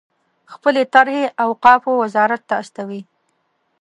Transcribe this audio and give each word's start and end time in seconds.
خپلې 0.53 0.81
طرحې 0.93 1.23
اوقافو 1.45 1.91
وزارت 2.03 2.41
ته 2.49 2.53
استوي. 2.61 3.01